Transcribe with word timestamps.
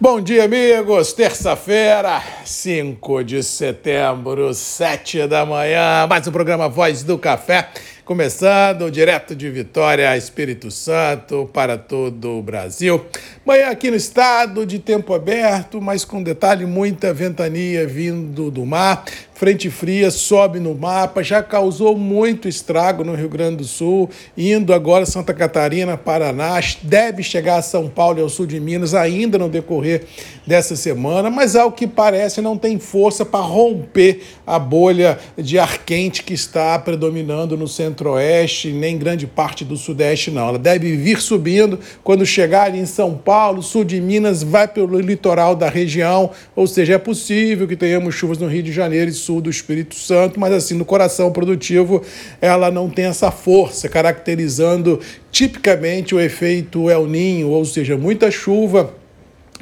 Bom 0.00 0.20
dia, 0.20 0.44
amigos. 0.44 1.12
Terça-feira, 1.12 2.22
5 2.44 3.24
de 3.24 3.42
setembro, 3.42 4.54
7 4.54 5.26
da 5.26 5.44
manhã. 5.44 6.06
Mais 6.08 6.24
um 6.24 6.30
programa 6.30 6.68
Voz 6.68 7.02
do 7.02 7.18
Café. 7.18 7.68
Começando 8.04 8.92
direto 8.92 9.34
de 9.34 9.50
Vitória, 9.50 10.16
Espírito 10.16 10.70
Santo, 10.70 11.50
para 11.52 11.76
todo 11.76 12.38
o 12.38 12.42
Brasil. 12.42 13.04
Manhã 13.44 13.70
aqui 13.70 13.90
no 13.90 13.96
estado, 13.96 14.64
de 14.64 14.78
tempo 14.78 15.12
aberto, 15.12 15.80
mas 15.80 16.04
com 16.04 16.22
detalhe: 16.22 16.64
muita 16.64 17.12
ventania 17.12 17.84
vindo 17.84 18.52
do 18.52 18.64
mar. 18.64 19.04
Frente 19.38 19.70
fria 19.70 20.10
sobe 20.10 20.58
no 20.58 20.74
mapa, 20.74 21.22
já 21.22 21.40
causou 21.40 21.96
muito 21.96 22.48
estrago 22.48 23.04
no 23.04 23.14
Rio 23.14 23.28
Grande 23.28 23.58
do 23.58 23.64
Sul, 23.64 24.10
indo 24.36 24.74
agora 24.74 25.06
Santa 25.06 25.32
Catarina, 25.32 25.96
Paraná, 25.96 26.58
deve 26.82 27.22
chegar 27.22 27.58
a 27.58 27.62
São 27.62 27.88
Paulo 27.88 28.18
e 28.18 28.22
ao 28.22 28.28
sul 28.28 28.46
de 28.46 28.58
Minas 28.58 28.94
ainda 28.94 29.38
no 29.38 29.48
decorrer 29.48 30.06
dessa 30.44 30.74
semana, 30.74 31.30
mas 31.30 31.54
ao 31.54 31.70
que 31.70 31.86
parece 31.86 32.40
não 32.40 32.58
tem 32.58 32.80
força 32.80 33.24
para 33.24 33.38
romper 33.38 34.22
a 34.44 34.58
bolha 34.58 35.16
de 35.36 35.56
ar 35.56 35.84
quente 35.84 36.24
que 36.24 36.34
está 36.34 36.76
predominando 36.76 37.56
no 37.56 37.68
centro-oeste, 37.68 38.72
nem 38.72 38.98
grande 38.98 39.28
parte 39.28 39.64
do 39.64 39.76
sudeste 39.76 40.32
não. 40.32 40.48
Ela 40.48 40.58
deve 40.58 40.96
vir 40.96 41.20
subindo 41.20 41.78
quando 42.02 42.26
chegar 42.26 42.74
em 42.74 42.84
São 42.84 43.14
Paulo, 43.14 43.62
sul 43.62 43.84
de 43.84 44.00
Minas, 44.00 44.42
vai 44.42 44.66
pelo 44.66 44.98
litoral 44.98 45.54
da 45.54 45.68
região, 45.68 46.32
ou 46.56 46.66
seja, 46.66 46.94
é 46.94 46.98
possível 46.98 47.68
que 47.68 47.76
tenhamos 47.76 48.16
chuvas 48.16 48.38
no 48.38 48.48
Rio 48.48 48.64
de 48.64 48.72
Janeiro 48.72 49.08
e 49.08 49.27
sul 49.28 49.42
do 49.42 49.50
Espírito 49.50 49.94
Santo, 49.94 50.40
mas 50.40 50.54
assim, 50.54 50.74
no 50.74 50.86
coração 50.86 51.30
produtivo, 51.30 52.02
ela 52.40 52.70
não 52.70 52.88
tem 52.88 53.04
essa 53.04 53.30
força, 53.30 53.86
caracterizando 53.86 54.98
tipicamente 55.30 56.14
o 56.14 56.20
efeito 56.20 56.88
El 56.88 57.06
Ninho, 57.06 57.50
ou 57.50 57.62
seja, 57.66 57.94
muita 57.98 58.30
chuva 58.30 58.94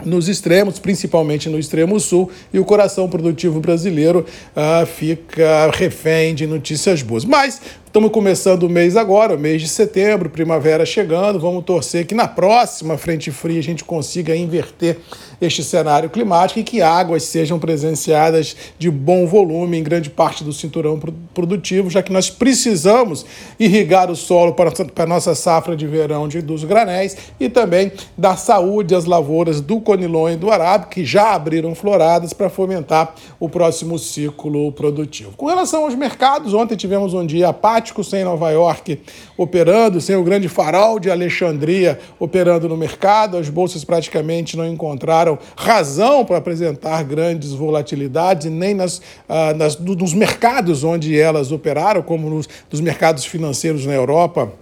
nos 0.05 0.29
extremos, 0.29 0.79
principalmente 0.79 1.49
no 1.49 1.59
extremo 1.59 1.99
sul, 1.99 2.31
e 2.53 2.61
o 2.61 2.65
coração 2.65 3.09
produtivo 3.09 3.59
brasileiro 3.59 4.25
ah, 4.55 4.87
fica 4.87 5.69
refém 5.73 6.33
de 6.33 6.47
notícias 6.47 7.03
boas. 7.03 7.25
Mas 7.25 7.61
Estamos 7.97 8.13
começando 8.13 8.65
o 8.65 8.69
mês 8.69 8.95
agora, 8.95 9.39
mês 9.39 9.63
de 9.63 9.69
setembro, 9.69 10.29
primavera 10.29 10.85
chegando. 10.85 11.41
Vamos 11.41 11.65
torcer 11.65 12.07
que 12.07 12.15
na 12.15 12.29
próxima 12.29 12.99
frente 12.99 13.31
fria 13.31 13.59
a 13.59 13.63
gente 13.63 13.83
consiga 13.83 14.37
inverter 14.37 14.99
este 15.41 15.65
cenário 15.65 16.11
climático 16.11 16.61
e 16.61 16.63
que 16.63 16.83
águas 16.83 17.23
sejam 17.23 17.59
presenciadas 17.59 18.55
de 18.79 18.91
bom 18.91 19.27
volume 19.27 19.79
em 19.79 19.83
grande 19.83 20.11
parte 20.11 20.45
do 20.45 20.53
cinturão 20.53 21.01
produtivo, 21.33 21.89
já 21.89 22.03
que 22.03 22.13
nós 22.13 22.29
precisamos 22.29 23.25
irrigar 23.59 24.11
o 24.11 24.17
solo 24.17 24.53
para 24.53 24.71
a 24.95 25.07
nossa 25.07 25.35
safra 25.35 25.75
de 25.75 25.87
verão 25.87 26.29
de, 26.29 26.43
dos 26.43 26.65
granéis 26.65 27.17
e 27.41 27.49
também 27.49 27.93
dar 28.17 28.37
saúde 28.37 28.95
às 28.95 29.07
lavouras 29.07 29.63
do 29.63 29.81
conilon 29.81 30.29
e 30.29 30.37
do 30.37 30.51
arábico, 30.51 30.93
que 30.93 31.05
já 31.05 31.33
abriram 31.33 31.75
floradas 31.75 32.35
para 32.35 32.51
fomentar 32.51 33.15
o 33.41 33.49
próximo 33.49 33.99
ciclo 33.99 34.71
produtivo. 34.73 35.33
Com 35.35 35.47
relação 35.47 35.85
aos 35.85 35.95
mercados, 35.95 36.53
ontem 36.53 36.77
tivemos 36.77 37.15
um 37.15 37.25
dia 37.25 37.49
apático 37.49 37.86
sem 38.05 38.25
Nova 38.25 38.51
York 38.51 39.01
operando, 39.37 40.01
sem 40.01 40.17
o 40.17 40.23
grande 40.23 40.49
farol 40.49 40.99
de 40.99 41.11
Alexandria 41.11 41.99
operando 42.19 42.69
no 42.69 42.77
mercado. 42.77 43.37
As 43.37 43.49
bolsas 43.49 43.85
praticamente 43.85 44.57
não 44.57 44.67
encontraram 44.67 45.39
razão 45.57 46.25
para 46.25 46.39
apresentar 46.39 47.05
grandes 47.05 47.53
volatilidades, 47.53 48.51
nem 48.51 48.75
nas, 48.75 49.01
ah, 49.29 49.53
nas, 49.55 49.79
nos 49.79 50.13
mercados 50.13 50.85
onde 50.85 51.19
elas 51.19 51.53
operaram, 51.53 52.03
como 52.03 52.29
nos, 52.31 52.49
nos 52.71 52.81
mercados 52.81 53.25
financeiros 53.25 53.87
na 53.87 53.95
Europa 53.95 54.53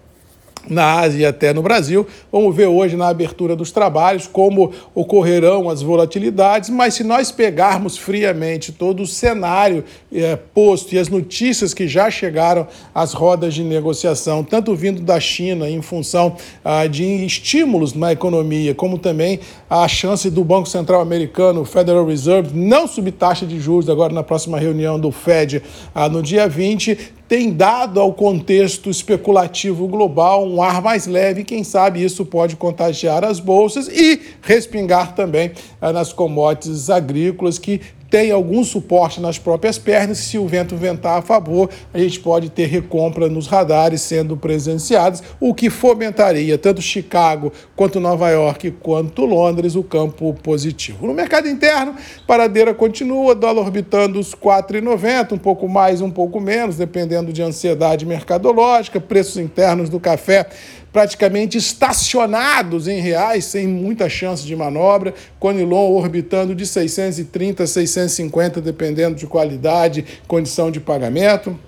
na 0.68 1.00
Ásia 1.00 1.22
e 1.22 1.26
até 1.26 1.52
no 1.52 1.62
Brasil. 1.62 2.06
Vamos 2.30 2.54
ver 2.54 2.66
hoje 2.66 2.96
na 2.96 3.08
abertura 3.08 3.54
dos 3.56 3.70
trabalhos 3.70 4.26
como 4.26 4.72
ocorrerão 4.94 5.68
as 5.68 5.82
volatilidades, 5.82 6.70
mas 6.70 6.94
se 6.94 7.04
nós 7.04 7.30
pegarmos 7.30 7.96
friamente 7.96 8.72
todo 8.72 9.02
o 9.02 9.06
cenário 9.06 9.84
é, 10.12 10.36
posto 10.36 10.94
e 10.94 10.98
as 10.98 11.08
notícias 11.08 11.74
que 11.74 11.86
já 11.86 12.10
chegaram 12.10 12.66
às 12.94 13.12
rodas 13.12 13.54
de 13.54 13.62
negociação, 13.62 14.42
tanto 14.42 14.74
vindo 14.74 15.02
da 15.02 15.20
China 15.20 15.68
em 15.68 15.82
função 15.82 16.36
ah, 16.64 16.86
de 16.86 17.04
estímulos 17.24 17.94
na 17.94 18.12
economia, 18.12 18.74
como 18.74 18.98
também 18.98 19.40
a 19.68 19.86
chance 19.88 20.30
do 20.30 20.44
Banco 20.44 20.68
Central 20.68 21.00
Americano, 21.00 21.64
Federal 21.64 22.06
Reserve, 22.06 22.50
não 22.54 22.86
subir 22.86 23.12
taxa 23.12 23.46
de 23.46 23.58
juros 23.58 23.88
agora 23.88 24.12
na 24.12 24.22
próxima 24.22 24.58
reunião 24.58 24.98
do 24.98 25.10
Fed 25.10 25.62
ah, 25.94 26.08
no 26.08 26.22
dia 26.22 26.48
20, 26.48 27.14
tem 27.34 27.52
dado 27.52 27.98
ao 27.98 28.12
contexto 28.12 28.88
especulativo 28.88 29.88
global 29.88 30.46
um 30.46 30.62
ar 30.62 30.80
mais 30.80 31.04
leve, 31.04 31.42
quem 31.42 31.64
sabe 31.64 32.00
isso 32.00 32.24
pode 32.24 32.54
contagiar 32.54 33.24
as 33.24 33.40
bolsas 33.40 33.88
e 33.88 34.20
respingar 34.40 35.16
também 35.16 35.50
eh, 35.82 35.92
nas 35.92 36.12
commodities 36.12 36.88
agrícolas 36.88 37.58
que 37.58 37.80
tem 38.14 38.30
algum 38.30 38.62
suporte 38.62 39.20
nas 39.20 39.40
próprias 39.40 39.76
pernas. 39.76 40.18
Se 40.18 40.38
o 40.38 40.46
vento 40.46 40.76
ventar 40.76 41.18
a 41.18 41.20
favor, 41.20 41.68
a 41.92 41.98
gente 41.98 42.20
pode 42.20 42.48
ter 42.48 42.66
recompra 42.66 43.28
nos 43.28 43.48
radares 43.48 44.02
sendo 44.02 44.36
presenciados, 44.36 45.20
o 45.40 45.52
que 45.52 45.68
fomentaria 45.68 46.56
tanto 46.56 46.80
Chicago 46.80 47.52
quanto 47.74 47.98
Nova 47.98 48.30
York 48.30 48.70
quanto 48.80 49.24
Londres 49.24 49.74
o 49.74 49.82
campo 49.82 50.32
positivo. 50.32 51.08
No 51.08 51.12
mercado 51.12 51.48
interno, 51.48 51.96
paradeira 52.24 52.72
continua, 52.72 53.34
dólar 53.34 53.62
orbitando 53.62 54.20
os 54.20 54.32
4,90, 54.32 55.32
um 55.32 55.38
pouco 55.38 55.68
mais, 55.68 56.00
um 56.00 56.10
pouco 56.10 56.38
menos, 56.38 56.76
dependendo 56.76 57.32
de 57.32 57.42
ansiedade 57.42 58.06
mercadológica, 58.06 59.00
preços 59.00 59.38
internos 59.38 59.88
do 59.88 59.98
café 59.98 60.46
praticamente 60.94 61.58
estacionados 61.58 62.86
em 62.86 63.00
reais, 63.00 63.46
sem 63.46 63.66
muita 63.66 64.08
chance 64.08 64.46
de 64.46 64.54
manobra, 64.54 65.12
Conilon 65.40 65.90
orbitando 65.90 66.54
de 66.54 66.64
630 66.64 67.64
a 67.64 67.66
650, 67.66 68.60
dependendo 68.60 69.16
de 69.16 69.26
qualidade, 69.26 70.04
condição 70.28 70.70
de 70.70 70.78
pagamento 70.78 71.58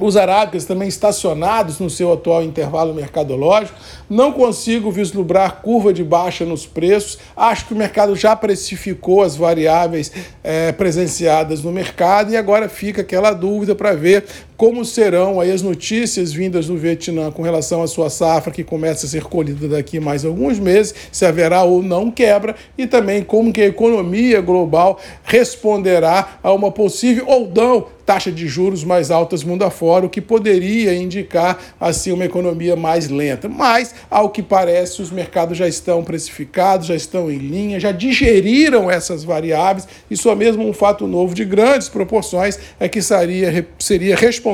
os 0.00 0.16
arábicas 0.16 0.64
também 0.64 0.88
estacionados 0.88 1.78
no 1.78 1.88
seu 1.88 2.12
atual 2.12 2.42
intervalo 2.42 2.92
mercadológico. 2.92 3.78
Não 4.08 4.32
consigo 4.32 4.90
vislumbrar 4.90 5.62
curva 5.62 5.92
de 5.92 6.04
baixa 6.04 6.44
nos 6.44 6.66
preços. 6.66 7.18
Acho 7.36 7.66
que 7.66 7.74
o 7.74 7.76
mercado 7.76 8.14
já 8.14 8.36
precificou 8.36 9.22
as 9.22 9.36
variáveis 9.36 10.12
é, 10.44 10.70
presenciadas 10.72 11.62
no 11.62 11.72
mercado 11.72 12.32
e 12.32 12.36
agora 12.36 12.68
fica 12.68 13.00
aquela 13.00 13.32
dúvida 13.32 13.74
para 13.74 13.94
ver 13.94 14.26
como 14.56 14.84
serão 14.84 15.40
aí 15.40 15.50
as 15.50 15.62
notícias 15.62 16.32
vindas 16.32 16.66
do 16.66 16.76
Vietnã 16.76 17.30
com 17.30 17.42
relação 17.42 17.82
à 17.82 17.86
sua 17.86 18.08
safra, 18.08 18.52
que 18.52 18.64
começa 18.64 19.06
a 19.06 19.08
ser 19.08 19.24
colhida 19.24 19.68
daqui 19.68 20.00
mais 20.00 20.24
alguns 20.24 20.58
meses, 20.58 20.94
se 21.12 21.26
haverá 21.26 21.62
ou 21.62 21.82
não 21.82 22.10
quebra, 22.10 22.56
e 22.76 22.86
também 22.86 23.22
como 23.22 23.52
que 23.52 23.60
a 23.60 23.66
economia 23.66 24.40
global 24.40 24.98
responderá 25.24 26.38
a 26.42 26.52
uma 26.52 26.70
possível 26.70 27.26
ou 27.28 27.50
não 27.54 27.96
taxa 28.06 28.30
de 28.30 28.46
juros 28.46 28.84
mais 28.84 29.10
altas 29.10 29.42
mundo 29.42 29.64
afora, 29.64 30.06
o 30.06 30.08
que 30.08 30.20
poderia 30.20 30.94
indicar 30.94 31.58
assim 31.80 32.12
uma 32.12 32.24
economia 32.24 32.76
mais 32.76 33.08
lenta. 33.08 33.48
Mas, 33.48 33.96
ao 34.08 34.30
que 34.30 34.44
parece, 34.44 35.02
os 35.02 35.10
mercados 35.10 35.58
já 35.58 35.66
estão 35.66 36.04
precificados, 36.04 36.86
já 36.86 36.94
estão 36.94 37.28
em 37.28 37.38
linha, 37.38 37.80
já 37.80 37.90
digeriram 37.90 38.88
essas 38.88 39.24
variáveis, 39.24 39.88
e 40.08 40.16
só 40.16 40.36
mesmo 40.36 40.66
um 40.68 40.72
fato 40.72 41.08
novo 41.08 41.34
de 41.34 41.44
grandes 41.44 41.88
proporções 41.88 42.56
é 42.78 42.88
que 42.88 43.02
seria, 43.02 43.66
seria 43.76 44.14
responsável 44.14 44.45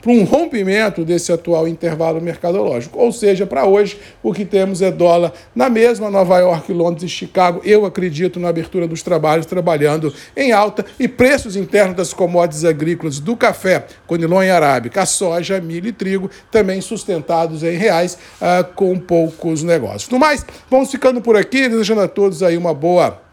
por 0.00 0.10
um 0.10 0.24
rompimento 0.24 1.04
desse 1.04 1.32
atual 1.32 1.66
intervalo 1.66 2.20
mercadológico. 2.20 2.98
Ou 2.98 3.10
seja, 3.10 3.46
para 3.46 3.66
hoje, 3.66 3.98
o 4.22 4.32
que 4.32 4.44
temos 4.44 4.80
é 4.82 4.90
dólar 4.90 5.32
na 5.54 5.68
mesma 5.68 6.10
Nova 6.10 6.38
York, 6.38 6.72
Londres 6.72 7.04
e 7.04 7.08
Chicago, 7.08 7.60
eu 7.64 7.84
acredito 7.84 8.38
na 8.38 8.48
abertura 8.48 8.86
dos 8.86 9.02
trabalhos, 9.02 9.46
trabalhando 9.46 10.14
em 10.36 10.52
alta, 10.52 10.84
e 10.98 11.08
preços 11.08 11.56
internos 11.56 11.96
das 11.96 12.12
commodities 12.12 12.64
agrícolas 12.64 13.18
do 13.18 13.36
café, 13.36 13.86
conilon 14.06 14.36
arábica, 14.50 15.04
soja, 15.06 15.60
milho 15.60 15.88
e 15.88 15.92
trigo, 15.92 16.30
também 16.50 16.80
sustentados 16.80 17.62
em 17.62 17.76
reais, 17.76 18.18
uh, 18.40 18.64
com 18.74 18.98
poucos 18.98 19.62
negócios. 19.62 20.08
No 20.10 20.18
mais, 20.18 20.44
vamos 20.70 20.90
ficando 20.90 21.20
por 21.20 21.36
aqui, 21.36 21.68
desejando 21.68 22.02
a 22.02 22.08
todos 22.08 22.42
aí 22.42 22.56
uma 22.56 22.74
boa 22.74 23.25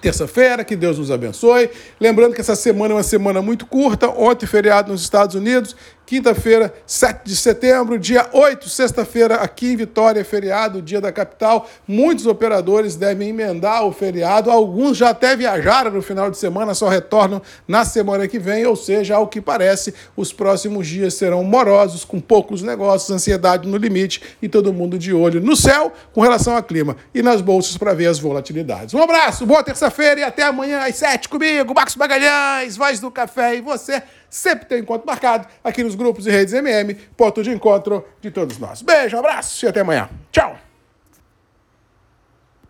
terça-feira, 0.00 0.64
que 0.64 0.76
Deus 0.76 0.98
nos 0.98 1.10
abençoe. 1.10 1.70
Lembrando 2.00 2.34
que 2.34 2.40
essa 2.40 2.56
semana 2.56 2.94
é 2.94 2.96
uma 2.96 3.02
semana 3.02 3.42
muito 3.42 3.66
curta, 3.66 4.08
ontem 4.08 4.46
feriado 4.46 4.92
nos 4.92 5.02
Estados 5.02 5.34
Unidos, 5.34 5.76
quinta-feira, 6.10 6.74
7 6.88 7.20
de 7.22 7.36
setembro, 7.36 7.96
dia 7.96 8.28
8, 8.32 8.68
sexta-feira, 8.68 9.36
aqui 9.36 9.70
em 9.70 9.76
Vitória, 9.76 10.24
feriado, 10.24 10.82
dia 10.82 11.00
da 11.00 11.12
capital. 11.12 11.70
Muitos 11.86 12.26
operadores 12.26 12.96
devem 12.96 13.28
emendar 13.28 13.84
o 13.84 13.92
feriado, 13.92 14.50
alguns 14.50 14.96
já 14.96 15.10
até 15.10 15.36
viajaram 15.36 15.92
no 15.92 16.02
final 16.02 16.28
de 16.28 16.36
semana, 16.36 16.74
só 16.74 16.88
retornam 16.88 17.40
na 17.68 17.84
semana 17.84 18.26
que 18.26 18.40
vem, 18.40 18.66
ou 18.66 18.74
seja, 18.74 19.14
ao 19.14 19.28
que 19.28 19.40
parece, 19.40 19.94
os 20.16 20.32
próximos 20.32 20.88
dias 20.88 21.14
serão 21.14 21.44
morosos, 21.44 22.04
com 22.04 22.18
poucos 22.18 22.60
negócios, 22.60 23.08
ansiedade 23.08 23.68
no 23.68 23.76
limite 23.76 24.20
e 24.42 24.48
todo 24.48 24.72
mundo 24.72 24.98
de 24.98 25.14
olho 25.14 25.40
no 25.40 25.54
céu 25.54 25.92
com 26.12 26.22
relação 26.22 26.56
ao 26.56 26.62
clima 26.64 26.96
e 27.14 27.22
nas 27.22 27.40
bolsas 27.40 27.76
para 27.76 27.94
ver 27.94 28.08
as 28.08 28.18
volatilidades. 28.18 28.94
Um 28.94 29.00
abraço, 29.00 29.46
boa 29.46 29.62
terça-feira 29.62 30.22
e 30.22 30.24
até 30.24 30.42
amanhã 30.42 30.80
às 30.80 30.96
7 30.96 31.28
comigo, 31.28 31.72
Marcos 31.72 31.94
Magalhães, 31.94 32.76
Voz 32.76 32.98
do 32.98 33.12
Café 33.12 33.54
e 33.54 33.60
você 33.60 34.02
sempre 34.30 34.64
tem 34.64 34.80
encontro 34.80 35.06
marcado 35.06 35.46
aqui 35.62 35.82
nos 35.82 35.96
grupos 36.00 36.26
e 36.26 36.30
redes 36.30 36.54
MM, 36.54 36.94
ponto 37.16 37.42
de 37.42 37.50
encontro 37.50 38.04
de 38.20 38.30
todos 38.30 38.58
nós. 38.58 38.82
Beijo, 38.82 39.18
abraço 39.18 39.66
e 39.66 39.68
até 39.68 39.80
amanhã. 39.80 40.08
Tchau! 40.32 40.69